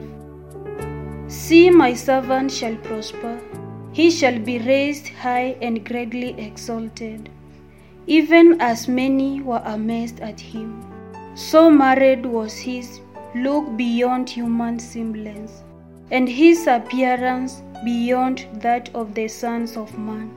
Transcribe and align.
See, 1.28 1.70
my 1.70 1.94
servant 1.94 2.50
shall 2.50 2.78
prosper, 2.78 3.42
he 3.98 4.06
shall 4.12 4.38
be 4.48 4.56
raised 4.60 5.08
high 5.20 5.56
and 5.68 5.84
greatly 5.86 6.30
exalted, 6.48 7.30
even 8.06 8.50
as 8.62 8.88
many 8.88 9.42
were 9.42 9.62
amazed 9.66 10.20
at 10.20 10.40
him. 10.40 10.70
So 11.36 11.62
marred 11.72 12.26
was 12.26 12.58
his 12.58 13.00
look 13.34 13.76
beyond 13.76 14.30
human 14.30 14.78
semblance, 14.78 15.64
and 16.12 16.30
his 16.30 16.68
appearance 16.68 17.64
beyond 17.84 18.46
that 18.66 18.92
of 18.94 19.16
the 19.16 19.28
sons 19.28 19.76
of 19.76 19.98
man. 19.98 20.28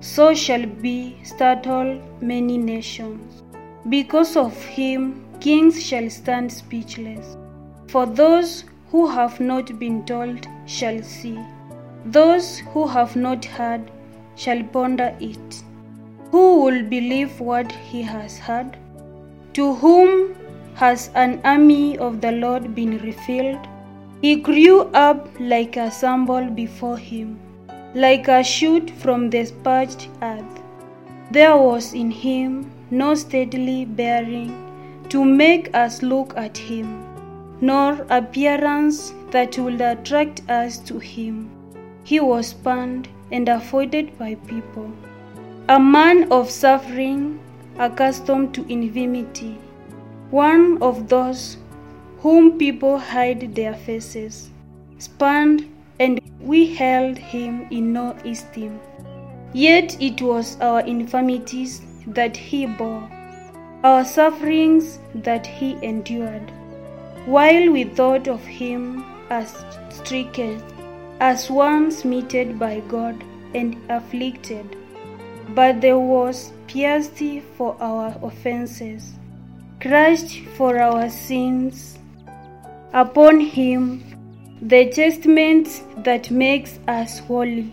So 0.00 0.32
shall 0.34 0.64
be 0.64 1.18
startled 1.24 2.00
many 2.22 2.56
nations. 2.56 3.42
Because 3.90 4.34
of 4.34 4.56
him, 4.64 5.26
kings 5.40 5.82
shall 5.88 6.08
stand 6.08 6.50
speechless. 6.50 7.36
For 7.88 8.06
those 8.06 8.64
who 8.90 9.06
have 9.08 9.40
not 9.40 9.78
been 9.78 10.06
told 10.06 10.48
shall 10.64 11.02
see, 11.02 11.38
those 12.04 12.58
who 12.58 12.86
have 12.86 13.16
not 13.16 13.44
heard 13.44 13.90
shall 14.36 14.62
ponder 14.62 15.16
it. 15.20 15.62
Who 16.30 16.62
will 16.62 16.82
believe 16.82 17.40
what 17.40 17.70
he 17.72 18.02
has 18.02 18.38
heard? 18.38 18.76
To 19.54 19.74
whom 19.74 20.34
has 20.74 21.10
an 21.14 21.40
army 21.44 21.96
of 21.96 22.20
the 22.20 22.32
Lord 22.32 22.74
been 22.74 22.98
revealed? 22.98 23.66
He 24.20 24.36
grew 24.36 24.82
up 24.92 25.28
like 25.38 25.76
a 25.76 25.90
stumble 25.90 26.50
before 26.50 26.98
him, 26.98 27.38
like 27.94 28.28
a 28.28 28.42
shoot 28.42 28.90
from 28.90 29.30
the 29.30 29.50
parched 29.62 30.08
earth. 30.22 30.62
There 31.30 31.56
was 31.56 31.94
in 31.94 32.10
him 32.10 32.70
no 32.90 33.14
steadily 33.14 33.84
bearing 33.84 34.52
to 35.08 35.24
make 35.24 35.74
us 35.74 36.02
look 36.02 36.36
at 36.36 36.56
him, 36.58 37.04
nor 37.60 38.06
appearance 38.10 39.14
that 39.30 39.58
would 39.58 39.80
attract 39.80 40.42
us 40.50 40.78
to 40.78 40.98
him. 40.98 41.53
He 42.04 42.20
was 42.20 42.48
spurned 42.48 43.08
and 43.32 43.48
avoided 43.48 44.18
by 44.18 44.34
people, 44.46 44.90
a 45.68 45.80
man 45.80 46.30
of 46.30 46.50
suffering, 46.50 47.40
accustomed 47.78 48.54
to 48.54 48.66
infirmity, 48.68 49.56
one 50.30 50.82
of 50.82 51.08
those 51.08 51.56
whom 52.18 52.58
people 52.58 52.98
hide 52.98 53.54
their 53.54 53.72
faces, 53.74 54.50
spurned, 54.98 55.66
and 55.98 56.20
we 56.40 56.74
held 56.74 57.16
him 57.16 57.66
in 57.70 57.94
no 57.94 58.10
esteem. 58.24 58.78
Yet 59.54 59.96
it 60.02 60.20
was 60.20 60.60
our 60.60 60.80
infirmities 60.80 61.80
that 62.06 62.36
he 62.36 62.66
bore, 62.66 63.08
our 63.82 64.04
sufferings 64.04 64.98
that 65.14 65.46
he 65.46 65.78
endured, 65.82 66.52
while 67.24 67.70
we 67.70 67.84
thought 67.84 68.28
of 68.28 68.44
him 68.44 69.04
as 69.30 69.64
stricken, 69.88 70.62
as 71.20 71.50
one 71.50 71.90
smitten 71.90 72.58
by 72.58 72.80
God 72.88 73.22
and 73.54 73.76
afflicted. 73.88 74.76
But 75.54 75.80
there 75.80 75.98
was 75.98 76.52
pierced 76.66 77.22
for 77.56 77.76
our 77.80 78.16
offenses, 78.22 79.12
crushed 79.80 80.40
for 80.56 80.78
our 80.78 81.08
sins. 81.10 81.98
Upon 82.92 83.40
him 83.40 84.02
the 84.60 84.86
chastisement 84.86 85.82
that 86.04 86.30
makes 86.30 86.78
us 86.88 87.18
holy. 87.18 87.72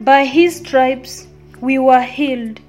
By 0.00 0.24
his 0.24 0.56
stripes 0.56 1.26
we 1.60 1.78
were 1.78 2.02
healed. 2.02 2.60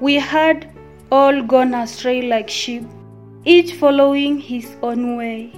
We 0.00 0.14
had 0.14 0.70
all 1.10 1.42
gone 1.42 1.74
astray 1.74 2.22
like 2.22 2.48
sheep, 2.48 2.84
each 3.44 3.74
following 3.74 4.38
his 4.38 4.70
own 4.82 5.16
way. 5.16 5.52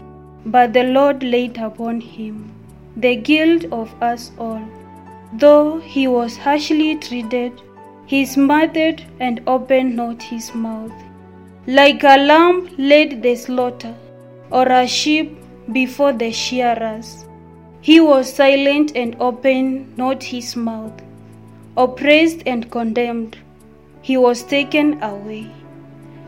But 0.47 0.73
the 0.73 0.85
Lord 0.85 1.23
laid 1.23 1.59
upon 1.59 2.01
him 2.01 2.51
the 2.97 3.17
guilt 3.17 3.65
of 3.73 3.95
us 4.03 4.33
all. 4.39 4.63
Though 5.33 5.79
he 5.79 6.07
was 6.09 6.37
harshly 6.37 6.97
treated, 6.97 7.61
he 8.07 8.27
smothered 8.27 9.03
and 9.21 9.41
opened 9.47 9.97
not 9.97 10.23
his 10.23 10.55
mouth. 10.55 10.93
Like 11.67 12.03
a 12.03 12.19
lamb 12.19 12.69
led 12.77 13.23
the 13.23 13.35
slaughter, 13.37 13.95
or 14.51 14.67
a 14.69 14.87
sheep 14.87 15.39
before 15.73 16.13
the 16.13 16.33
shearers. 16.33 17.25
He 17.81 18.01
was 18.01 18.33
silent 18.33 18.93
and 18.95 19.17
opened 19.21 19.97
not 19.97 20.23
his 20.23 20.55
mouth. 20.55 21.01
Oppressed 21.77 22.43
and 22.45 22.71
condemned, 22.71 23.39
he 24.03 24.17
was 24.17 24.43
taken 24.43 25.03
away. 25.03 25.51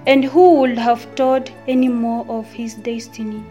And 0.07 0.25
who 0.25 0.61
would 0.61 0.79
have 0.79 1.03
thought 1.17 1.51
any 1.69 1.89
more 1.89 2.25
of 2.29 2.51
his 2.53 2.75
destiny? 2.75 3.43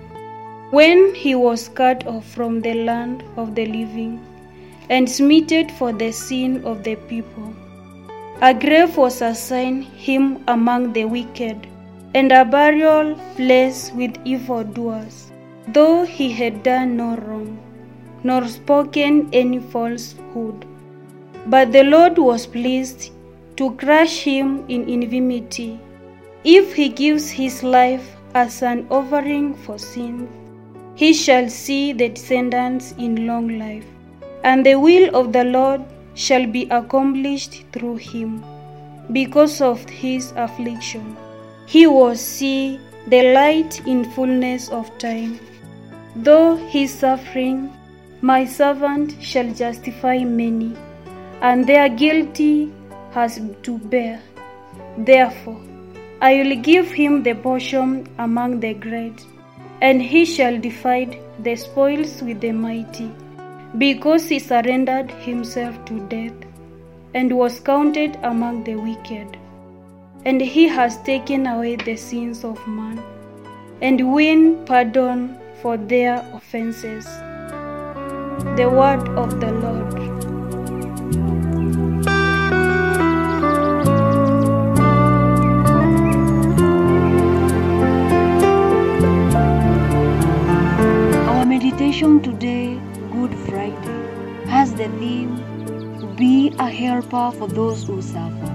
When 0.74 1.14
he 1.14 1.36
was 1.36 1.70
cut 1.70 2.08
off 2.08 2.26
from 2.36 2.60
the 2.62 2.74
land 2.86 3.24
of 3.38 3.54
the 3.58 3.66
living, 3.74 4.14
and 4.90 5.08
smitten 5.08 5.70
for 5.70 5.94
the 5.94 6.12
sin 6.12 6.66
of 6.66 6.84
the 6.84 6.96
people. 7.12 7.54
A 8.42 8.56
grave 8.56 8.98
was 8.98 9.22
assigned 9.22 9.84
him 10.08 10.44
among 10.48 10.94
the 10.94 11.06
wicked, 11.06 11.68
and 12.16 12.32
a 12.32 12.44
burial 12.44 13.14
place 13.36 13.92
with 13.94 14.18
evildoers, 14.26 15.32
though 15.68 16.06
he 16.18 16.32
had 16.32 16.64
done 16.64 16.98
no 16.98 17.18
wrong, 17.18 17.56
nor 18.24 18.48
spoken 18.48 19.30
any 19.32 19.60
falsehood. 19.60 20.66
But 21.46 21.72
the 21.72 21.84
Lord 21.84 22.18
was 22.18 22.48
pleased 22.48 23.12
to 23.58 23.76
crush 23.84 24.22
him 24.24 24.66
in 24.70 24.90
infirmity. 24.90 25.80
If 26.44 26.74
he 26.74 26.90
gives 26.90 27.30
his 27.30 27.62
life 27.62 28.16
as 28.34 28.64
an 28.64 28.88
offering 28.90 29.54
for 29.54 29.78
sin, 29.78 30.30
he 30.96 31.14
shall 31.14 31.50
see 31.50 31.94
the 31.94 32.10
descendants 32.10 32.94
in 32.98 33.26
long 33.28 33.60
life, 33.60 33.86
and 34.44 34.66
the 34.66 34.76
will 34.76 35.16
of 35.16 35.34
the 35.34 35.44
Lord 35.44 35.82
shall 36.14 36.46
be 36.46 36.68
accomplished 36.70 37.64
through 37.72 37.96
him. 37.96 38.44
Because 39.12 39.62
of 39.62 39.84
his 39.90 40.32
affliction, 40.36 41.18
he 41.66 41.88
will 41.88 42.16
see 42.16 42.80
the 43.08 43.34
light 43.34 43.82
in 43.88 44.04
fullness 44.12 44.70
of 44.70 44.96
time. 44.98 45.40
Though 46.16 46.56
his 46.56 46.94
suffering, 46.94 47.74
my 48.22 48.46
servant 48.46 49.16
shall 49.22 49.52
justify 49.54 50.20
many, 50.20 50.76
and 51.42 51.68
their 51.68 51.90
guilty 51.90 52.72
has 53.12 53.42
to 53.64 53.78
bear. 53.80 54.22
Therefore, 54.98 55.60
I 56.22 56.36
will 56.36 56.56
give 56.56 56.90
him 56.92 57.24
the 57.24 57.34
portion 57.34 58.08
among 58.20 58.60
the 58.60 58.74
great, 58.76 59.26
and 59.88 60.02
he 60.12 60.24
shall 60.34 60.58
divide 60.66 61.14
the 61.46 61.56
spoils 61.64 62.14
with 62.26 62.40
the 62.46 62.52
mighty, 62.66 63.10
because 63.78 64.30
he 64.30 64.40
surrendered 64.40 65.10
himself 65.28 65.76
to 65.88 66.00
death, 66.14 66.40
and 67.14 67.38
was 67.42 67.60
counted 67.72 68.18
among 68.32 68.64
the 68.64 68.76
wicked. 68.76 69.38
And 70.26 70.40
he 70.56 70.66
has 70.70 71.02
taken 71.10 71.48
away 71.48 71.76
the 71.76 71.98
sins 71.98 72.46
of 72.46 72.66
man, 72.66 73.04
and 73.82 74.14
win 74.14 74.42
pardon 74.66 75.38
for 75.62 75.76
their 75.76 76.16
offenses. 76.40 77.06
The 78.60 78.70
word 78.80 79.10
of 79.26 79.40
the 79.42 79.52
Lord. 79.66 80.13
Helper 96.84 97.32
for 97.38 97.48
those 97.48 97.88
who 97.88 98.02
suffer. 98.02 98.52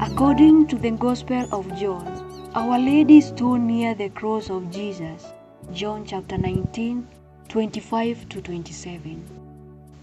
According 0.00 0.68
to 0.68 0.76
the 0.76 0.92
Gospel 0.92 1.46
of 1.52 1.74
John, 1.76 2.06
Our 2.54 2.78
Lady 2.78 3.20
stood 3.20 3.60
near 3.62 3.94
the 3.94 4.10
cross 4.10 4.48
of 4.50 4.70
Jesus, 4.70 5.32
John 5.72 6.04
chapter 6.06 6.38
19, 6.38 7.06
25 7.48 8.28
to 8.28 8.40
27. 8.42 9.24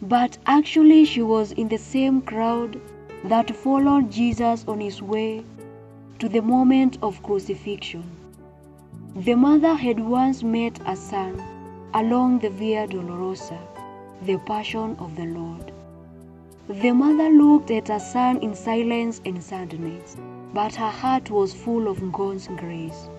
But 0.01 0.37
actually, 0.47 1.05
she 1.05 1.21
was 1.21 1.53
in 1.53 1.69
the 1.69 1.77
same 1.77 2.21
crowd 2.21 2.79
that 3.23 3.55
followed 3.55 4.11
Jesus 4.11 4.65
on 4.67 4.79
his 4.81 5.01
way 5.01 5.43
to 6.19 6.27
the 6.27 6.41
moment 6.41 6.97
of 7.01 7.23
crucifixion. 7.23 8.03
The 9.15 9.35
mother 9.35 9.75
had 9.75 9.99
once 9.99 10.43
met 10.43 10.79
a 10.85 10.95
son 10.95 11.41
along 11.93 12.39
the 12.39 12.49
Via 12.49 12.87
Dolorosa, 12.87 13.59
the 14.23 14.37
Passion 14.39 14.95
of 14.99 15.15
the 15.15 15.25
Lord. 15.25 15.71
The 16.69 16.91
mother 16.91 17.31
looked 17.31 17.71
at 17.71 17.87
her 17.87 17.97
son 17.97 18.37
in 18.43 18.53
silence 18.53 19.21
and 19.25 19.41
sadness, 19.43 20.15
but 20.53 20.75
her 20.75 20.91
heart 20.91 21.31
was 21.31 21.51
full 21.51 21.87
of 21.87 22.11
God's 22.11 22.47
grace. 22.47 23.09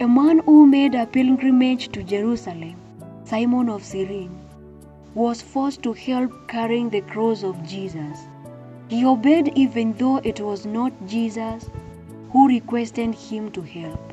A 0.00 0.08
man 0.08 0.40
who 0.40 0.66
made 0.66 0.96
a 0.96 1.06
pilgrimage 1.06 1.88
to 1.92 2.02
Jerusalem, 2.02 2.74
Simon 3.22 3.68
of 3.68 3.84
Cyrene, 3.84 4.36
was 5.14 5.40
forced 5.40 5.84
to 5.84 5.92
help 5.92 6.48
carrying 6.48 6.90
the 6.90 7.02
cross 7.02 7.44
of 7.44 7.64
Jesus. 7.64 8.26
He 8.88 9.04
obeyed 9.06 9.52
even 9.54 9.92
though 9.92 10.16
it 10.16 10.40
was 10.40 10.66
not 10.66 10.92
Jesus 11.06 11.70
who 12.32 12.48
requested 12.48 13.14
him 13.14 13.52
to 13.52 13.62
help. 13.62 14.12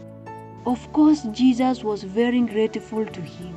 Of 0.68 0.94
course, 0.94 1.24
Jesus 1.32 1.84
was 1.84 2.04
very 2.04 2.42
grateful 2.42 3.08
to 3.08 3.22
him. 3.22 3.56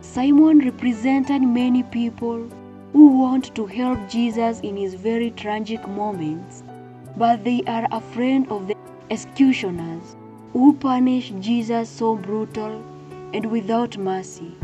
Simon 0.00 0.60
represented 0.60 1.42
many 1.42 1.82
people 1.82 2.48
who 2.92 3.18
want 3.18 3.54
to 3.54 3.66
help 3.66 3.98
Jesus 4.08 4.60
in 4.60 4.76
his 4.76 4.94
very 4.94 5.30
tragic 5.30 5.86
moments, 5.88 6.62
but 7.16 7.44
they 7.44 7.62
are 7.66 7.86
afraid 7.92 8.48
of 8.50 8.66
the 8.68 8.76
executioners 9.10 10.16
who 10.52 10.72
punish 10.74 11.32
Jesus 11.40 11.88
so 11.88 12.16
brutal 12.16 12.82
and 13.34 13.50
without 13.50 13.96
mercy. 13.98 14.54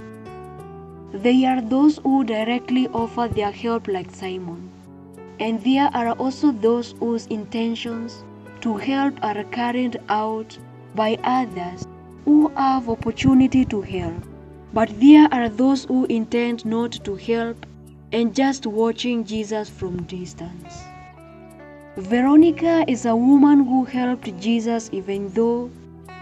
They 1.12 1.44
are 1.44 1.60
those 1.60 1.98
who 1.98 2.24
directly 2.24 2.88
offer 2.88 3.28
their 3.28 3.52
help 3.52 3.86
like 3.88 4.10
Simon. 4.10 4.70
And 5.38 5.62
there 5.62 5.90
are 5.94 6.12
also 6.12 6.50
those 6.52 6.92
whose 6.98 7.26
intentions 7.26 8.24
to 8.62 8.76
help 8.76 9.22
are 9.22 9.44
carried 9.44 10.00
out 10.08 10.56
by 10.94 11.18
others 11.22 11.86
who 12.24 12.48
have 12.56 12.88
opportunity 12.88 13.64
to 13.66 13.82
help. 13.82 14.24
But 14.72 14.98
there 15.00 15.28
are 15.30 15.48
those 15.48 15.84
who 15.84 16.04
intend 16.06 16.64
not 16.64 16.92
to 17.04 17.14
help 17.16 17.66
and 18.14 18.32
just 18.32 18.64
watching 18.64 19.24
Jesus 19.24 19.68
from 19.68 20.04
distance. 20.04 20.84
Veronica 21.96 22.84
is 22.86 23.06
a 23.06 23.16
woman 23.16 23.64
who 23.66 23.84
helped 23.84 24.28
Jesus 24.40 24.88
even 24.92 25.28
though 25.30 25.68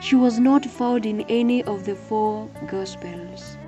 she 0.00 0.16
was 0.16 0.38
not 0.38 0.64
found 0.64 1.04
in 1.04 1.20
any 1.28 1.62
of 1.64 1.84
the 1.84 1.94
four 1.94 2.48
Gospels 2.66 3.58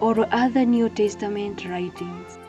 or 0.00 0.26
other 0.34 0.64
New 0.64 0.88
Testament 0.88 1.64
writings. 1.64 2.40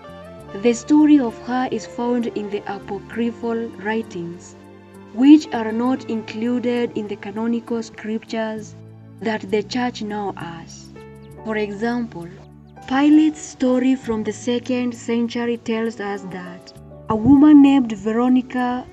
The 0.64 0.74
story 0.74 1.20
of 1.20 1.38
her 1.44 1.70
is 1.72 1.86
found 1.86 2.26
in 2.26 2.50
the 2.50 2.64
apocryphal 2.66 3.68
writings, 3.86 4.56
which 5.14 5.48
are 5.54 5.72
not 5.72 6.10
included 6.10 6.98
in 6.98 7.08
the 7.08 7.16
canonical 7.16 7.84
scriptures 7.84 8.74
that 9.20 9.42
the 9.52 9.62
church 9.62 10.02
now 10.02 10.34
has. 10.36 10.88
For 11.46 11.58
example, 11.58 12.28
Pilate's 12.88 13.40
story 13.40 13.96
from 13.96 14.24
the 14.24 14.34
second 14.34 14.94
century 14.94 15.58
tells 15.58 16.00
us 16.00 16.24
that 16.32 16.74
a 17.10 17.16
woman 17.16 17.62
named 17.62 17.92
Veronica 17.92 18.86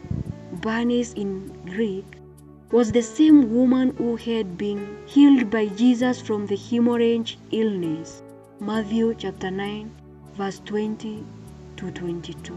Bernice 0.61 1.14
in 1.14 1.49
Greek 1.64 2.05
was 2.70 2.93
the 2.93 3.02
same 3.02 3.52
woman 3.55 3.94
who 3.96 4.17
had 4.17 4.58
been 4.58 4.99
healed 5.06 5.50
by 5.50 5.67
Jesus 5.69 6.20
from 6.20 6.46
the 6.46 6.56
hemorrhage 6.56 7.38
illness. 7.50 8.23
Matthew 8.61 9.14
chapter 9.14 9.50
9 9.50 9.90
verse 10.35 10.61
20 10.67 11.25
to 11.76 11.90
22. 11.90 12.56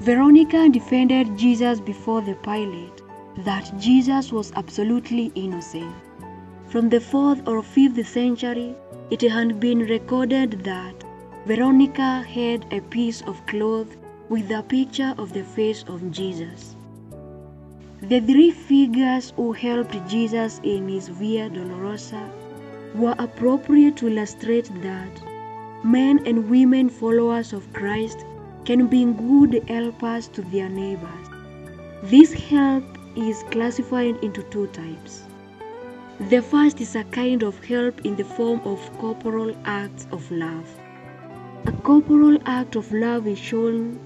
Veronica 0.00 0.68
defended 0.68 1.38
Jesus 1.38 1.80
before 1.80 2.20
the 2.20 2.34
Pilate 2.34 3.02
that 3.44 3.72
Jesus 3.78 4.32
was 4.32 4.52
absolutely 4.56 5.30
innocent. 5.34 5.94
From 6.66 6.88
the 6.88 6.98
4th 6.98 7.46
or 7.46 7.62
5th 7.62 8.04
century, 8.06 8.74
it 9.12 9.20
had 9.20 9.60
been 9.60 9.80
recorded 9.80 10.52
that 10.64 11.04
Veronica 11.44 12.22
had 12.22 12.64
a 12.72 12.80
piece 12.92 13.20
of 13.22 13.44
cloth 13.46 13.96
with 14.30 14.50
a 14.50 14.62
picture 14.62 15.14
of 15.18 15.34
the 15.34 15.42
face 15.56 15.84
of 15.86 16.10
Jesus. 16.10 16.74
The 18.00 18.20
three 18.20 18.50
figures 18.50 19.34
who 19.36 19.52
helped 19.52 19.98
Jesus 20.08 20.62
in 20.64 20.88
his 20.88 21.08
Via 21.08 21.50
Dolorosa 21.50 22.22
were 22.94 23.14
appropriate 23.18 23.98
to 23.98 24.08
illustrate 24.08 24.70
that 24.82 25.20
men 25.84 26.22
and 26.24 26.48
women 26.48 26.88
followers 26.88 27.52
of 27.52 27.70
Christ 27.74 28.24
can 28.64 28.86
be 28.86 29.04
good 29.04 29.62
helpers 29.68 30.28
to 30.28 30.42
their 30.54 30.70
neighbors. 30.70 31.28
This 32.04 32.32
help 32.32 32.84
is 33.14 33.44
classified 33.50 34.24
into 34.24 34.42
two 34.44 34.68
types. 34.68 35.24
The 36.28 36.40
first 36.40 36.80
is 36.80 36.94
a 36.94 37.02
kind 37.04 37.42
of 37.42 37.62
help 37.64 38.06
in 38.06 38.14
the 38.14 38.24
form 38.24 38.60
of 38.64 38.78
corporal 38.98 39.54
acts 39.64 40.06
of 40.12 40.30
love. 40.30 40.68
A 41.66 41.72
corporal 41.72 42.38
act 42.46 42.76
of 42.76 42.92
love 42.92 43.26
is 43.26 43.38
shown 43.38 43.98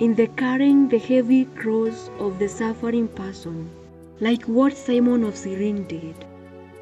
in 0.00 0.14
the 0.14 0.26
carrying 0.26 0.88
the 0.88 0.98
heavy 0.98 1.44
cross 1.44 2.10
of 2.18 2.38
the 2.40 2.48
suffering 2.48 3.06
person, 3.06 3.70
like 4.20 4.42
what 4.46 4.76
Simon 4.76 5.22
of 5.22 5.36
Cyrene 5.36 5.84
did. 5.84 6.16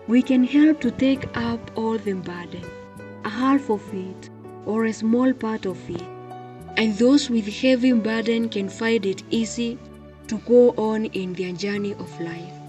We 0.09 0.23
can 0.23 0.45
help 0.45 0.81
to 0.81 0.91
take 0.91 1.29
up 1.37 1.71
all 1.77 1.99
the 1.99 2.15
burden, 2.15 2.65
a 3.25 3.29
half 3.29 3.69
of 3.71 3.83
it, 3.93 4.31
or 4.65 4.87
a 4.87 4.93
small 4.93 5.33
part 5.35 5.67
of 5.67 5.79
it, 5.91 6.03
and 6.79 6.97
those 6.97 7.29
with 7.29 7.47
heavy 7.47 7.93
burden 7.93 8.49
can 8.49 8.69
find 8.69 9.05
it 9.05 9.23
easy 9.31 9.79
to 10.29 10.39
go 10.39 10.71
on 10.71 11.05
in 11.05 11.35
their 11.35 11.53
journey 11.53 11.93
of 11.93 12.21
life. 12.21 12.60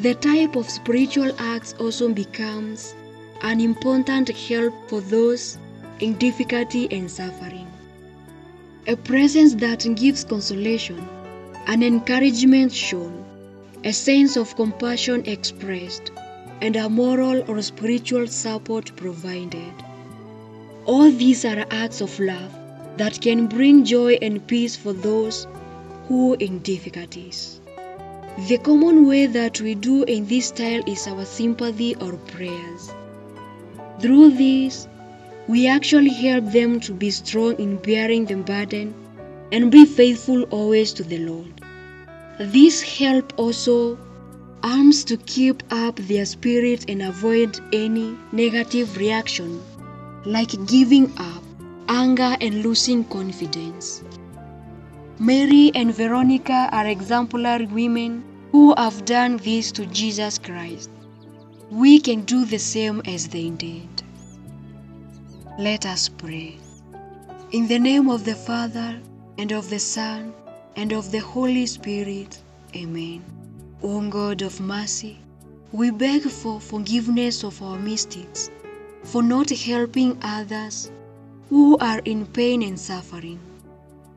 The 0.00 0.14
type 0.14 0.56
of 0.56 0.70
spiritual 0.70 1.32
acts 1.38 1.74
also 1.78 2.08
becomes 2.08 2.94
an 3.42 3.60
important 3.60 4.30
help 4.30 4.72
for 4.88 5.02
those 5.02 5.58
in 6.00 6.16
difficulty 6.16 6.88
and 6.90 7.10
suffering. 7.10 7.66
A 8.86 8.96
presence 8.96 9.54
that 9.56 9.86
gives 9.94 10.24
consolation, 10.24 11.06
an 11.66 11.82
encouragement 11.82 12.72
shown, 12.72 13.22
a 13.84 13.92
sense 13.92 14.36
of 14.36 14.56
compassion 14.56 15.24
expressed, 15.26 16.10
and 16.62 16.74
a 16.76 16.88
moral 16.88 17.44
or 17.50 17.60
spiritual 17.60 18.26
support 18.26 18.96
provided. 18.96 19.74
All 20.86 21.10
these 21.10 21.44
are 21.44 21.66
acts 21.70 22.00
of 22.00 22.18
love 22.18 22.52
that 22.96 23.20
can 23.20 23.46
bring 23.46 23.84
joy 23.84 24.14
and 24.22 24.46
peace 24.46 24.74
for 24.74 24.94
those 24.94 25.46
who 26.08 26.32
are 26.32 26.36
in 26.38 26.60
difficulties. 26.60 27.61
The 28.38 28.56
common 28.58 29.06
way 29.06 29.26
that 29.26 29.60
we 29.60 29.74
do 29.74 30.04
in 30.04 30.26
this 30.26 30.46
style 30.46 30.82
is 30.86 31.06
our 31.06 31.26
sympathy 31.26 31.94
or 31.96 32.12
prayers. 32.12 32.90
Through 34.00 34.30
this, 34.30 34.88
we 35.48 35.66
actually 35.66 36.10
help 36.10 36.46
them 36.50 36.80
to 36.80 36.92
be 36.92 37.10
strong 37.10 37.56
in 37.58 37.76
bearing 37.76 38.24
the 38.24 38.36
burden 38.36 38.94
and 39.52 39.70
be 39.70 39.84
faithful 39.84 40.44
always 40.44 40.94
to 40.94 41.02
the 41.02 41.18
Lord. 41.18 41.52
This 42.38 42.80
help 42.80 43.34
also 43.36 43.98
arms 44.62 45.04
to 45.04 45.18
keep 45.18 45.62
up 45.70 45.96
their 45.96 46.24
spirit 46.24 46.88
and 46.88 47.02
avoid 47.02 47.60
any 47.72 48.16
negative 48.32 48.96
reaction 48.96 49.60
like 50.24 50.52
giving 50.66 51.12
up, 51.18 51.42
anger, 51.88 52.36
and 52.40 52.62
losing 52.62 53.04
confidence. 53.04 54.02
Mary 55.22 55.70
and 55.76 55.94
Veronica 55.94 56.68
are 56.72 56.88
exemplary 56.88 57.66
women 57.66 58.24
who 58.50 58.74
have 58.76 59.04
done 59.04 59.36
this 59.36 59.70
to 59.70 59.86
Jesus 59.86 60.36
Christ. 60.36 60.90
We 61.70 62.00
can 62.00 62.22
do 62.22 62.44
the 62.44 62.58
same 62.58 63.00
as 63.04 63.28
they 63.28 63.50
did. 63.50 64.02
Let 65.60 65.86
us 65.86 66.08
pray. 66.08 66.56
In 67.52 67.68
the 67.68 67.78
name 67.78 68.08
of 68.10 68.24
the 68.24 68.34
Father, 68.34 69.00
and 69.38 69.52
of 69.52 69.70
the 69.70 69.78
Son, 69.78 70.34
and 70.74 70.92
of 70.92 71.12
the 71.12 71.20
Holy 71.20 71.66
Spirit. 71.66 72.42
Amen. 72.74 73.22
O 73.80 74.00
God 74.10 74.42
of 74.42 74.60
mercy, 74.60 75.20
we 75.70 75.92
beg 75.92 76.22
for 76.22 76.58
forgiveness 76.60 77.44
of 77.44 77.62
our 77.62 77.78
mistakes, 77.78 78.50
for 79.04 79.22
not 79.22 79.50
helping 79.50 80.18
others 80.20 80.90
who 81.48 81.78
are 81.78 82.00
in 82.00 82.26
pain 82.26 82.60
and 82.64 82.76
suffering. 82.76 83.38